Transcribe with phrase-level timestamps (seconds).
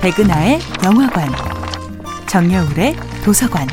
[0.00, 1.28] 백은하의 영화관,
[2.28, 3.66] 정여울의 도서관.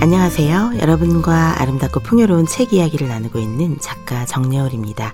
[0.00, 0.74] 안녕하세요.
[0.80, 5.12] 여러분과 아름답고 풍요로운 책 이야기를 나누고 있는 작가 정여울입니다.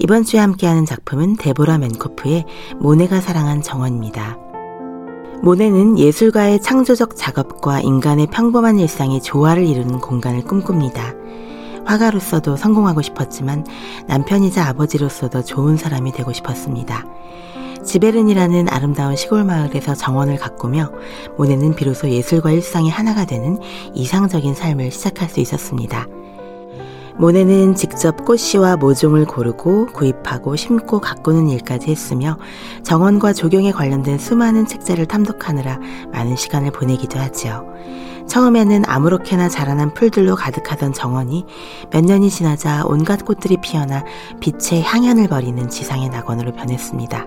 [0.00, 2.44] 이번 주에 함께하는 작품은 데보라 맨코프의
[2.80, 4.49] 모네가 사랑한 정원입니다.
[5.42, 11.14] 모네는 예술가의 창조적 작업과 인간의 평범한 일상이 조화를 이루는 공간을 꿈꿉니다.
[11.86, 13.64] 화가로서도 성공하고 싶었지만
[14.06, 17.06] 남편이자 아버지로서도 좋은 사람이 되고 싶었습니다.
[17.82, 20.92] 지베른이라는 아름다운 시골 마을에서 정원을 가꾸며
[21.38, 23.58] 모네는 비로소 예술과 일상이 하나가 되는
[23.94, 26.06] 이상적인 삶을 시작할 수 있었습니다.
[27.20, 32.38] 모네는 직접 꽃씨와 모종을 고르고 구입하고 심고 가꾸는 일까지 했으며
[32.82, 35.78] 정원과 조경에 관련된 수많은 책자를 탐독하느라
[36.12, 37.66] 많은 시간을 보내기도 하지요.
[38.26, 41.44] 처음에는 아무렇게나 자라난 풀들로 가득하던 정원이
[41.90, 44.02] 몇 년이 지나자 온갖 꽃들이 피어나
[44.40, 47.26] 빛의 향연을 벌이는 지상의 낙원으로 변했습니다.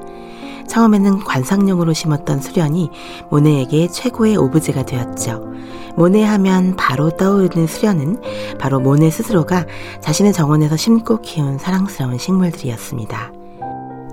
[0.67, 2.89] 처음에는 관상용으로 심었던 수련이
[3.29, 5.53] 모네에게 최고의 오브제가 되었죠.
[5.95, 8.21] 모네 하면 바로 떠오르는 수련은
[8.59, 9.65] 바로 모네 스스로가
[10.01, 13.31] 자신의 정원에서 심고 키운 사랑스러운 식물들이었습니다.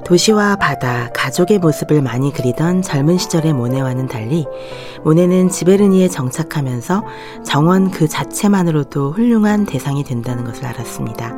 [0.04, 4.44] 도시와 바다, 가족의 모습을 많이 그리던 젊은 시절의 모네와는 달리
[5.04, 7.04] 모네는 지베르니에 정착하면서
[7.44, 11.32] 정원 그 자체만으로도 훌륭한 대상이 된다는 것을 알았습니다.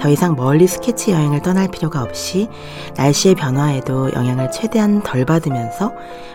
[0.00, 2.48] 더 이상 멀리 스케치 여행을 떠날 필요가 없이
[2.96, 5.92] 날씨의 변화에도 영향을 최대한 덜 받으면서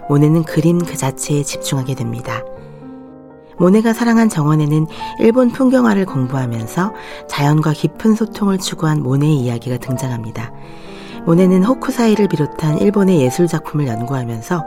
[0.08, 2.44] 모네는 그림 그 자체에 집중하게 됩니다.
[3.58, 4.86] 모네가 사랑한 정원에는
[5.20, 6.94] 일본 풍경화를 공부하면서
[7.28, 10.52] 자연과 깊은 소통을 추구한 모네의 이야기가 등장합니다.
[11.26, 14.66] 모네는 호쿠사이를 비롯한 일본의 예술 작품을 연구하면서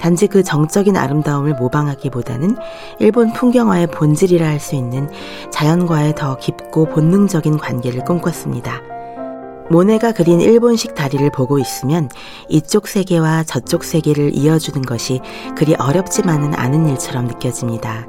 [0.00, 2.56] 단지 그 정적인 아름다움을 모방하기보다는
[2.98, 5.08] 일본 풍경화의 본질이라 할 수 있는
[5.50, 8.80] 자연과의 더 깊고 본능적인 관계를 꿈꿨습니다.
[9.70, 12.08] 모네가 그린 일본식 다리를 보고 있으면
[12.48, 15.20] 이쪽 세계와 저쪽 세계를 이어주는 것이
[15.56, 18.06] 그리 어렵지만은 않은 일처럼 느껴집니다.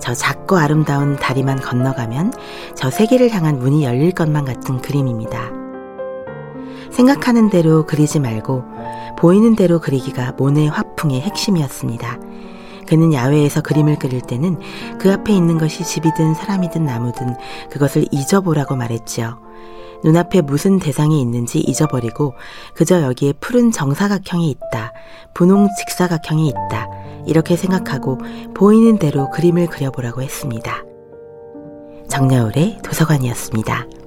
[0.00, 2.32] 저 작고 아름다운 다리만 건너가면
[2.74, 5.65] 저 세계를 향한 문이 열릴 것만 같은 그림입니다.
[6.96, 8.64] 생각하는 대로 그리지 말고
[9.18, 12.18] 보이는 대로 그리기가 모네 화풍의 핵심이었습니다.
[12.88, 14.58] 그는 야외에서 그림을 그릴 때는
[14.98, 17.34] 그 앞에 있는 것이 집이든 사람이든 나무든
[17.70, 19.38] 그것을 잊어보라고 말했지요.
[20.04, 22.32] 눈앞에 무슨 대상이 있는지 잊어버리고
[22.74, 24.92] 그저 여기에 푸른 정사각형이 있다.
[25.34, 26.88] 분홍 직사각형이 있다.
[27.26, 28.18] 이렇게 생각하고
[28.54, 30.82] 보이는 대로 그림을 그려보라고 했습니다.
[32.08, 34.05] 정여울의 도서관이었습니다.